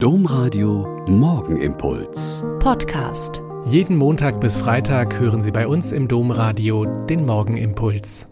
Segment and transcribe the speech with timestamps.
[0.00, 2.44] Domradio Morgenimpuls.
[2.60, 3.42] Podcast.
[3.64, 8.28] Jeden Montag bis Freitag hören Sie bei uns im Domradio den Morgenimpuls.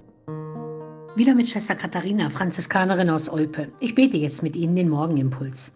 [1.17, 3.73] Wieder mit Schwester Katharina, Franziskanerin aus Olpe.
[3.81, 5.73] Ich bete jetzt mit Ihnen den Morgenimpuls.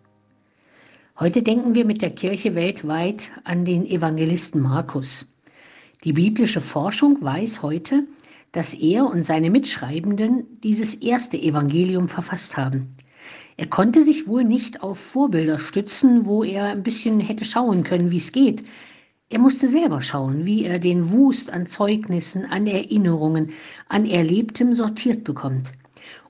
[1.19, 5.27] Heute denken wir mit der Kirche weltweit an den Evangelisten Markus.
[6.05, 8.05] Die biblische Forschung weiß heute,
[8.53, 12.95] dass er und seine Mitschreibenden dieses erste Evangelium verfasst haben.
[13.61, 18.11] Er konnte sich wohl nicht auf Vorbilder stützen, wo er ein bisschen hätte schauen können,
[18.11, 18.65] wie es geht.
[19.29, 23.51] Er musste selber schauen, wie er den Wust an Zeugnissen, an Erinnerungen,
[23.87, 25.73] an Erlebtem sortiert bekommt.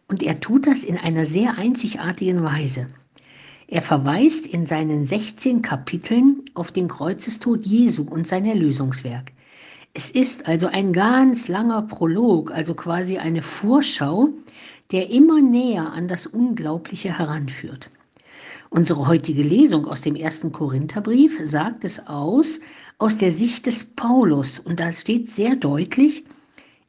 [0.09, 2.89] Und er tut das in einer sehr einzigartigen Weise.
[3.69, 9.31] Er verweist in seinen 16 Kapiteln auf den Kreuzestod Jesu und sein Erlösungswerk.
[9.93, 14.29] Es ist also ein ganz langer Prolog, also quasi eine Vorschau,
[14.93, 17.91] der immer näher an das Unglaubliche heranführt.
[18.69, 22.61] Unsere heutige Lesung aus dem ersten Korintherbrief sagt es aus,
[22.99, 24.61] aus der Sicht des Paulus.
[24.61, 26.25] Und da steht sehr deutlich,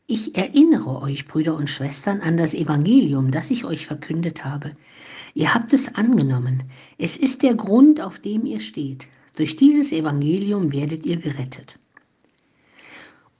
[0.05, 4.75] ich erinnere euch, Brüder und Schwestern, an das Evangelium, das ich euch verkündet habe.
[5.33, 6.65] Ihr habt es angenommen.
[6.99, 9.07] Es ist der Grund, auf dem ihr steht.
[9.37, 11.79] Durch dieses Evangelium werdet ihr gerettet.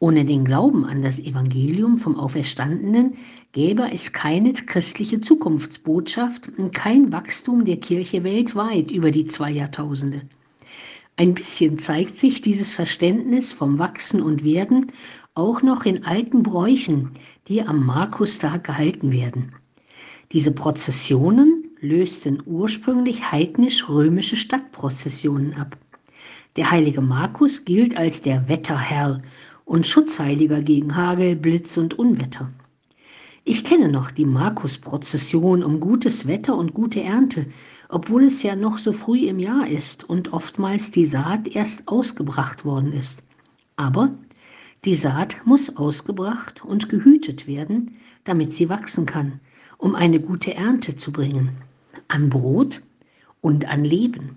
[0.02, 3.18] Ohne den Glauben an das Evangelium vom Auferstandenen
[3.52, 10.24] gäbe es keine christliche Zukunftsbotschaft und kein Wachstum der Kirche weltweit über die zwei Jahrtausende.
[11.18, 14.92] Ein bisschen zeigt sich dieses Verständnis vom Wachsen und Werden
[15.36, 17.12] auch noch in alten Bräuchen,
[17.48, 19.54] die am Markustag gehalten werden.
[20.32, 25.78] Diese Prozessionen lösten ursprünglich heidnisch-römische Stadtprozessionen ab.
[26.56, 29.22] Der heilige Markus gilt als der Wetterherr
[29.72, 32.52] und Schutzheiliger gegen Hagel, Blitz und Unwetter.
[33.46, 37.46] Ich kenne noch die Markusprozession um gutes Wetter und gute Ernte,
[37.88, 42.66] obwohl es ja noch so früh im Jahr ist und oftmals die Saat erst ausgebracht
[42.66, 43.24] worden ist.
[43.78, 44.10] Aber
[44.84, 47.94] die Saat muss ausgebracht und gehütet werden,
[48.26, 49.40] damit sie wachsen kann,
[49.78, 51.52] um eine gute Ernte zu bringen,
[52.10, 52.84] an Brot
[53.40, 54.36] und an Leben.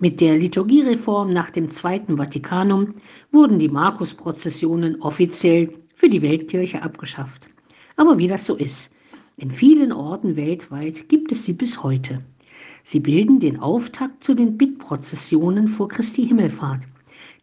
[0.00, 2.94] Mit der Liturgiereform nach dem Zweiten Vatikanum
[3.32, 7.50] wurden die Markusprozessionen offiziell für die Weltkirche abgeschafft.
[7.96, 8.92] Aber wie das so ist,
[9.36, 12.22] in vielen Orten weltweit gibt es sie bis heute.
[12.84, 16.82] Sie bilden den Auftakt zu den Bittprozessionen vor Christi Himmelfahrt,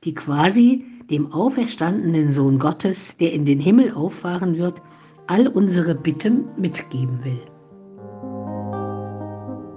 [0.06, 4.82] die quasi dem auferstandenen Sohn Gottes, der in den Himmel auffahren wird,
[5.28, 7.55] all unsere Bitten mitgeben will.